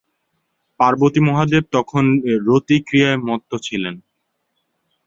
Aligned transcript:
পার্বতী-মহাদেব 0.79 1.63
তখন 1.71 2.03
রতি 2.47 2.77
ক্রিয়ায় 2.87 3.19
মত্ত 3.27 3.51
ছিলেন। 3.63 3.95